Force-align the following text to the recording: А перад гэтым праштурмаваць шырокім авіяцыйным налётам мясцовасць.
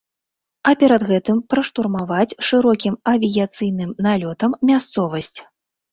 А 0.69 0.71
перад 0.83 1.01
гэтым 1.11 1.37
праштурмаваць 1.53 2.37
шырокім 2.49 2.95
авіяцыйным 3.15 3.91
налётам 4.09 4.51
мясцовасць. 4.71 5.35